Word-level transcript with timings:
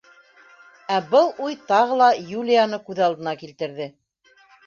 Ә 0.95 0.95
был 1.09 1.27
уй 1.47 1.57
тағы 1.73 1.99
ла 2.01 2.09
Юлияны 2.31 2.81
күҙ 2.89 3.03
алдына 3.09 3.37
килтерҙе. 3.45 3.91